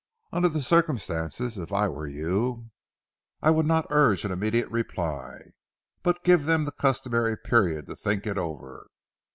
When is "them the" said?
6.45-6.71